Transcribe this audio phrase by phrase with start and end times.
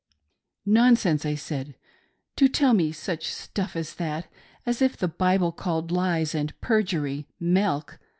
[0.65, 1.75] "Nonsense!" I said,"
[2.37, 4.25] to tell me such stuff as that!
[4.65, 7.99] As if the Bible called lies and perjury 'milk!'